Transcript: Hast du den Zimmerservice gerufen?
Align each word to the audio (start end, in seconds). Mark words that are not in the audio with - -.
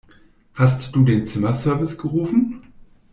Hast 0.55 0.95
du 0.95 1.03
den 1.03 1.27
Zimmerservice 1.27 1.95
gerufen? 1.95 2.63